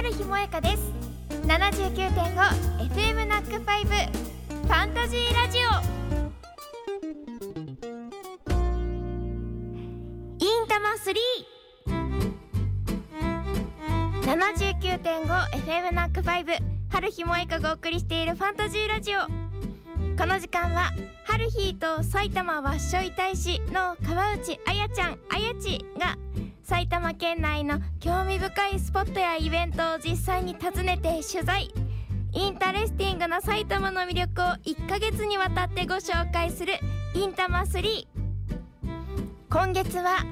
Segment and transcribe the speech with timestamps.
[0.00, 0.92] 春日萌香です。
[1.46, 5.62] 79.5FM ナックファイブファンタジーラジオ。
[10.38, 10.94] インタマ
[14.22, 16.52] 379.5FM ナックファイブ
[16.88, 19.20] 春日萌香がお送りしているファンタジーラジオ。
[19.20, 20.92] この時間は
[21.26, 26.16] 春日と埼玉わっしょい大使の川内あやちゃんあやちが
[26.70, 31.68] 埼玉県内の興味深いスポットやイベントを実際に訪ねて取材。
[32.32, 36.74] interesting な埼玉の魅力を1ヶ月にわたってご紹介する。
[37.16, 38.06] いんたま3
[39.50, 40.24] 今月は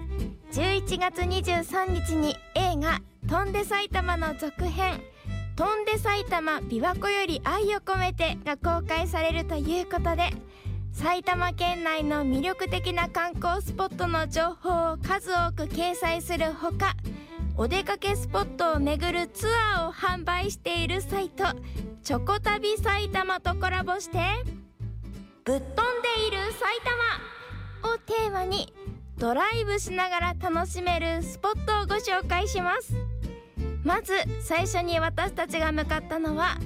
[0.53, 5.03] 11月23日に映画「翔んで埼玉」の続編
[5.59, 10.31] 「翔んで埼玉琵琶湖より愛を込めて」が公開されるということで
[10.99, 16.97] 埼玉県内の魅力的な観光スポットの情報を数多く掲載するほか
[17.57, 21.45] お出かけスポットを巡るツアーを販売しているサイト
[22.03, 24.19] チョコ旅埼玉とコラボして
[25.45, 26.81] ぶっ飛んでいる埼
[27.81, 28.75] 玉をテーマに
[29.19, 32.95] ドライブしながら楽しめるスポットをご紹介します。
[33.85, 36.57] まず最初に私たちが向かったのは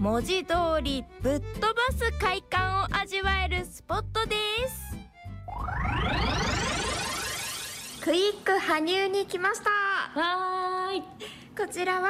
[0.00, 4.34] 文字通りぶっ飛ばす快感を味わえるスポットで
[4.66, 4.96] す。
[8.02, 9.68] クイック羽生に来ました。
[9.68, 11.02] はーい。
[11.54, 12.08] こちらは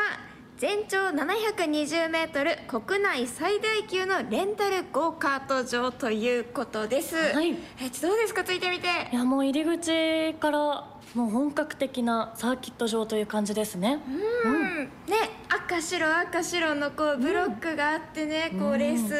[0.56, 7.50] 全長720メートル国内最大級のレンタルゴーカート場ということです、はい。
[7.50, 7.56] え
[8.00, 8.44] どうですか？
[8.44, 8.86] ついてみて。
[9.10, 10.58] いやもう入り口から
[11.16, 13.98] もう本格的なサーキット場という感じですね。
[14.06, 14.84] うん。
[14.84, 14.90] ね
[15.70, 19.18] 赤白赤白のこうブロックがあってね、こうレース、は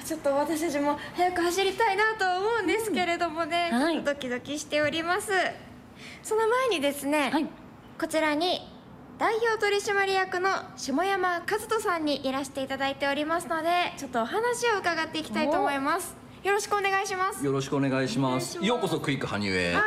[0.00, 3.94] あちょっと私たちも早く走りたいなと思うんですけれどもね、うんはい。
[3.94, 5.30] ちょっとドキドキしております。
[6.24, 7.46] その前にですね、はい。
[7.96, 8.60] こちらに
[9.18, 16.16] 代表取締役の下山和人さんにいらしていただいておりますのでちょっとお話を伺っていきたいと思います。
[16.42, 17.44] よろしくお願いします。
[17.44, 18.28] よろしくお願いします。
[18.28, 18.66] お願いします。
[18.66, 19.72] ようこそクイック羽生へ。
[19.72, 19.78] よ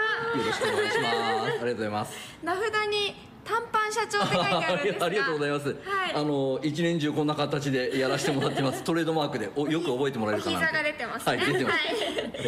[0.45, 1.15] ろしくお願いします。
[1.15, 2.13] ありがとうございます。
[2.43, 5.67] 名札に短パン社長って書いてあるんですがありがとうございます。
[5.69, 5.77] はい
[6.15, 8.83] あの一年中こんな形でやらせてもらってます。
[8.83, 11.75] トレードマークでおよく覚えてもらえるかなお膝が出てますねはい、出てます。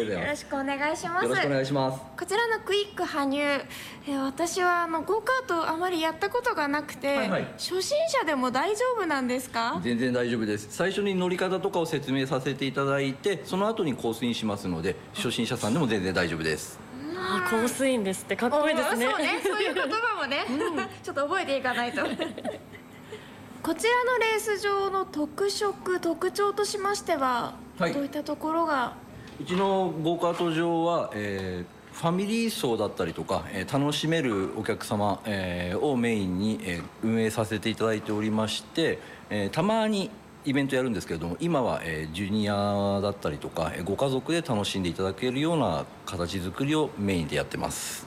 [0.00, 0.20] いよ。
[0.26, 2.00] ろしくお願いしますよろしくお願いします。
[2.18, 9.80] こちらのクイック羽生、えー私はあのゴーカートあまりやったことがなくて、はいはい初心者でも大丈夫なんですか？
[9.82, 10.68] 全然大丈夫です。
[10.70, 16.78] 最初に乗り方とかを説明させていただいて、その後にコースインしますので、初心者さんでも全然大丈夫です。
[17.22, 19.06] あコースインですってかっこいいですね。
[19.06, 20.44] おそうねそういう言葉もね、
[21.02, 22.02] ちょっと覚えていかないと。
[23.62, 27.92] こちらのレース場の特色特徴としましては、はい。
[27.92, 28.94] どういったところが？
[29.40, 40.10] うちのゴーカート場は、えーファミリー層だったりとか、えー楽しめるお客様、えーをメインに、えー運営させていただいておりまして、えーたまに
[40.44, 48.06] イベントやるんですけれども今は、えージュニアだったりとか、えーご家族で楽しんでいただけるような形作りをメインでやってます。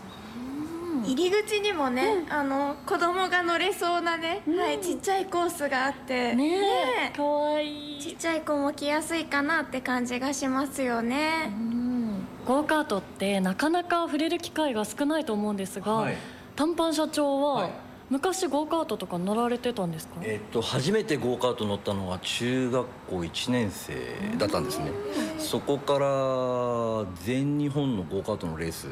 [1.06, 7.16] 入り口にもね、あの子供が乗れそうなね、はい、ちっちゃいコースがあってねねえ。
[7.16, 8.02] かわいい。
[8.02, 12.26] ちっちゃい子も来やすいかなって感じがしますよね、うん。
[12.46, 16.18] ゴーカートってなかなか触れる機会が少ないと思うんですが、はい。
[16.56, 23.94] 短パン社長は、はい昔ゴーカートとか乗られてたんですか、えっと初めてゴーカート乗ったのは中学校1年生
[24.38, 24.92] だったんですね。
[25.38, 28.88] そこから全日本のゴーカートのレース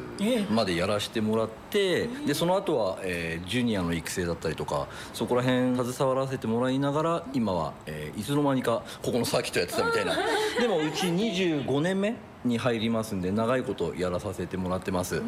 [0.50, 10.16] までやらせてもらってでその後は、えージュニアの育成だったりとかそこら辺携わらせてもらいながら今は、えーいつの間にかここのサーキットやってたみたいな。
[10.60, 12.14] でもうち25年目
[12.44, 15.22] に入りますんで長いことやらさせてもらってます、や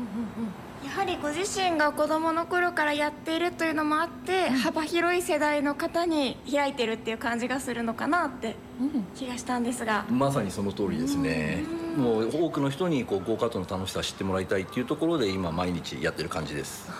[0.94, 8.56] はりご自身が子供の頃からやっているというのもあって、幅広い世代の方に開いてるっていう感じがするのかなって。
[8.75, 8.75] うん
[9.14, 11.64] 気がしたんですが、まさにその通りですね。
[11.96, 16.90] もう多くの人にこうゴーカートの楽しさを知ってもらいたいっていうところで今毎日やってる感じです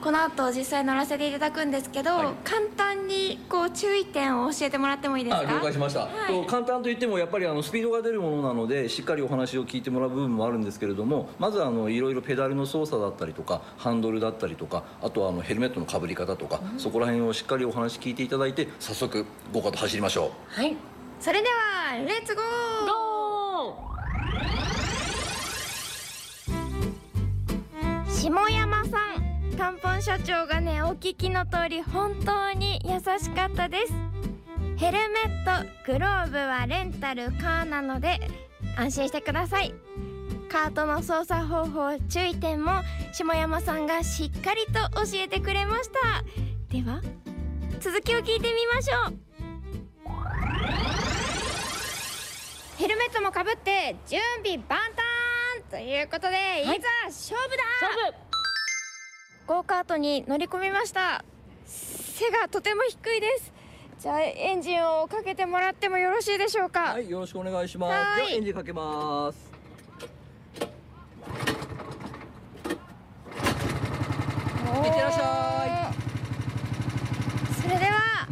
[0.00, 2.34] この後実際乗らせていただくんですけど、はい。
[2.44, 5.42] 簡単にこう注意点を教えてもらってもいいですか？
[5.42, 6.32] あ了解しました、はい。
[6.32, 20.76] と簡単といってもやっぱりあのスピードが出るものなのでしっかりお話を聞いてもらう部分もあるんですけれどもまずあのいろいろペダルの操作だったりとかハンドルだったりとかあとはあのヘルメットのかぶり方とか、そこら辺をしっかりお話聞いていただいて早速ゴーカート走りましょはい。
[21.20, 22.86] それではレッツゴー!
[22.86, 22.98] ゴ
[28.08, 29.27] 下山さん
[29.58, 33.92] 短パン社長がねお聞きの通り本当に優しかったです。
[34.76, 38.20] ヘルメットグローブはレンタルカーなので
[38.76, 39.74] 安心してください。
[40.48, 42.70] カートの操作方法注意点も
[43.12, 46.22] 下山さんがしっかりと教えてくれました。
[46.72, 47.02] では
[47.80, 49.14] 続きを聞いてみましょう。
[52.78, 54.92] ヘルメットもかぶって準備万端
[55.68, 57.64] ということで、はい、いざ勝負だ。
[57.80, 58.27] 勝負
[59.48, 61.24] ゴーカートに乗り込みました。
[61.66, 63.50] 背がとても低いです。
[63.98, 66.92] じゃあエンジンをかけてもらってもよろしいでしょうか。
[66.92, 68.20] はいよろしくお願いします。
[68.30, 69.48] エンジンかけます。
[74.84, 75.94] いってらっしゃい
[77.62, 78.28] それでは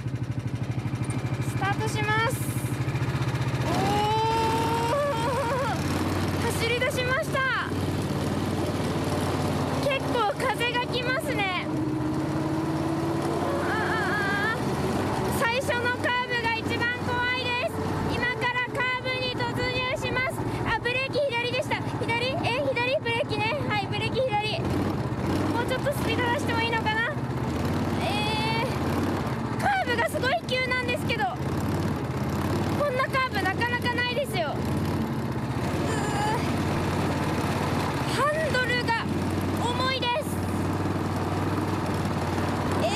[1.49, 2.37] スタートします
[6.45, 7.41] 走り出しました
[9.91, 11.67] 結構風がきますね
[15.41, 17.73] 最初のカーブが一番怖いです
[18.15, 20.35] 今からカーブに突入します
[20.73, 27.13] あブレーキ左でした左え左ブレーキねはいブレーキ左もうちょっとスピード出してもいいのかな
[28.03, 34.49] えー、カーブがすごい急なんですけどこんなカーブなかなかないですよ
[38.15, 39.05] ハンドルが
[39.71, 40.37] 重いです
[42.85, 42.87] え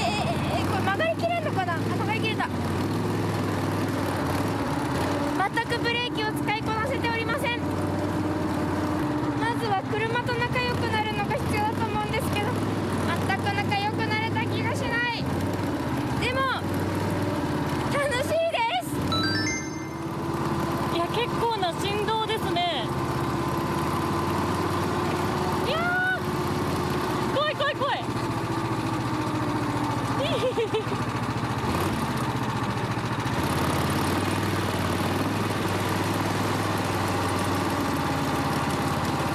[0.62, 2.48] ー、これ曲がりきれんのかなあ曲がりきれた
[5.54, 7.60] 全くブレーキを使いこなせておりません
[9.40, 12.46] まずは車と仲良くなるのが必要だと思うんですけど
[13.26, 15.24] 全く仲良くなれた気がしない
[16.20, 16.40] でも
[17.92, 18.36] 楽しいで
[18.84, 18.88] す
[20.94, 22.84] いや結構な振動ですね
[25.66, 28.04] いやー怖い怖い怖い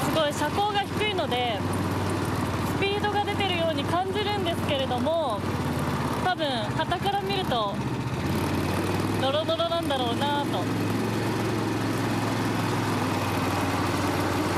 [0.07, 1.59] すごい車高が低いので
[2.77, 5.41] スピードが出てるように感じるんですけれども
[6.23, 6.47] 多分
[6.77, 7.75] 傍から見ると
[9.21, 10.63] ドロドロなんだろうなと。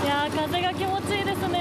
[0.05, 1.56] いやー風が気持ちいいですね。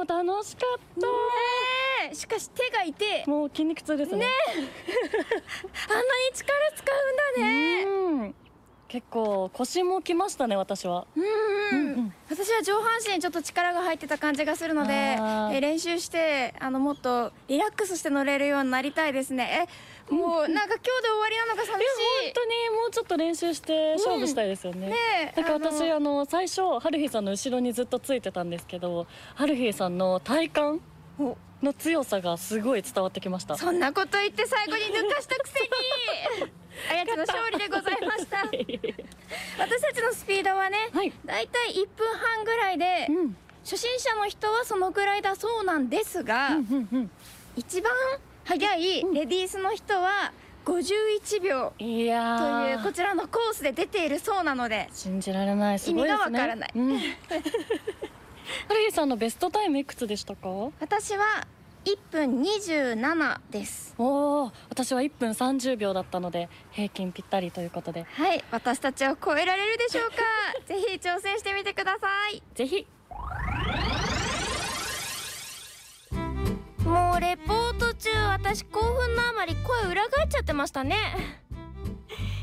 [0.00, 1.12] もう楽しかった、ね
[2.10, 2.14] え。
[2.14, 4.20] しかし手が痛いもう筋肉痛ですね。
[4.20, 4.26] ね
[5.88, 7.84] あんなに力使うんだね。
[7.84, 7.88] う
[8.28, 8.34] ん
[8.90, 11.06] 結構腰もきましたね私は。
[11.14, 11.94] うんうんうん。
[11.94, 15.54] うん私は上半身にちょっと力が入ってた感じがするのであー。
[15.54, 19.68] え練習してあのもっとリラックスして乗れるようになりたいですね。
[20.10, 21.76] えもうなんか今日で終わりなのが寂しい。
[21.76, 21.84] や
[22.24, 24.96] 本当にもうちょっと練習して勝負したいですよね、いね
[25.36, 30.82] えだから私ああの最初ハルヒさんの後ろにずっとついてたんですけどハルヒさんの体幹
[31.20, 33.56] のの強さがすごい伝わってきました。
[33.56, 36.50] そんなこと言って最後に抜かしたくせに。
[36.90, 38.38] あやつの勝利でございました。
[39.58, 41.12] 私たちのスピードはね、はい。
[41.26, 43.36] だいたい1分半ぐらいで、うん。
[43.64, 47.10] 初心者の人はそのぐらいだそうなんですが、うんうん
[47.56, 47.92] 一番
[48.44, 50.32] 速いレディースの人は
[50.64, 55.78] 51秒とーいうこちらのコースで出ているそうなので信じられない。
[55.78, 56.22] すごいですね。
[56.22, 56.72] 意味がわからない。
[56.74, 57.00] うん、
[58.68, 60.48] ハルヒさんのベストタイムいくつでしたか？
[60.80, 61.46] 私は
[61.84, 63.94] 1分27です。
[63.98, 68.04] おお私は1分30秒だったので平均ぴったりということで。
[68.04, 70.16] はい私たちを超えられるでしょうか？
[70.66, 72.42] ぜひ挑戦してみてください。
[72.54, 72.86] ぜひ。
[76.84, 80.96] もうレポート中私興奮のあまり声裏返っちゃってましたね。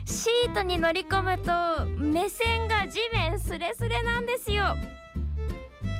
[0.05, 4.75] シートに乗り込むと目線が地面スレスレなんですよ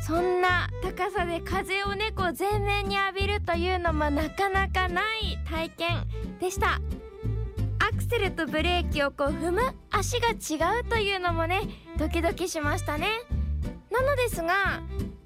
[0.08, 6.08] そんな高さで風をねこう前面に浴びるというのもなかなかない体験
[6.40, 6.80] でした。
[7.80, 9.62] アクセルとブレーキをこう踏む
[9.92, 11.60] 足が違うというのもね
[11.98, 13.10] ドキドキしましたね。
[13.92, 14.82] なのですが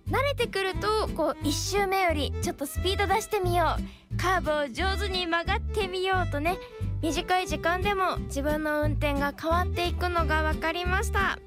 [0.10, 4.18] 慣れてくるとこう1周目よりちょっとスピード出してみよう。
[4.18, 6.58] カーブを上手に曲がってみようとね
[7.04, 11.38] 短い時間でも自分の運転が変わっていくのが分かりました。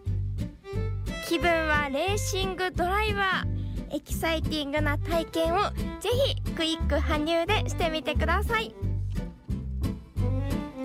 [1.26, 5.58] 気分はレーシングドライバーエキサイティングな体験を
[6.00, 8.74] ぜひクイック羽生でしてみてください。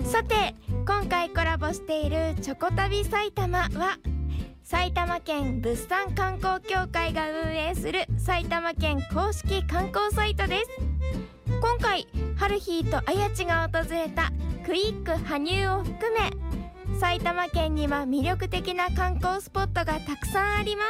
[0.04, 0.54] さて
[0.86, 3.98] 今回コラボしているチョコ旅埼玉は
[4.64, 10.70] 埼玉県物産観光協会が運営する埼玉県公式観光サイトです。
[11.60, 14.32] 今回ハルヒーとあやちが訪れた
[14.64, 16.30] クイック羽生を含め
[17.00, 20.82] 埼玉県には魅力的な観光スポットがたくさんありま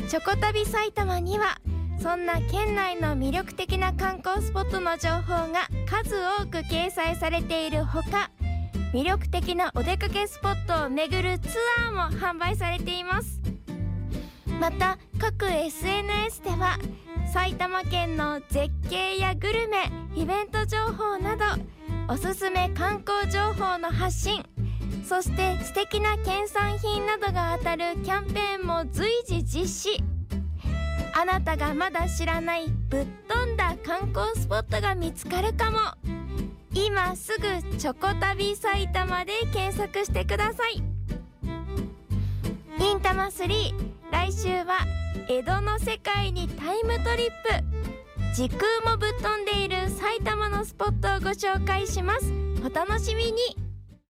[0.00, 0.10] す。
[0.10, 1.58] チョコ旅埼玉には
[2.02, 8.32] そんな県内の魅力的な観光スポットの情報が数多く掲載されているほか
[8.92, 11.50] 魅力的なお出かけスポットを巡るツ
[11.86, 13.40] アーも販売されています。
[14.58, 16.78] また各 SNS では
[17.32, 21.44] 埼玉県の絶景やグルメイベント情報など
[22.12, 24.44] おすすめ観光情報の発信
[25.08, 30.02] そして素敵な県産品などが当たるキャンペーンも随時実施。
[31.14, 35.78] あなたがまだ知らないぶっ飛んだ観光スポットが見つかるかも。
[36.74, 37.46] 今すぐ
[37.78, 40.82] チョコ旅埼玉で検索してください。
[42.80, 43.48] インタマ3
[44.10, 44.80] 来週は
[45.28, 48.34] 江戸の世界にタイムトリップ。
[48.34, 52.32] 時空もぶっ飛んでいる埼玉のスポットをご紹介します。
[52.64, 53.65] お楽しみに。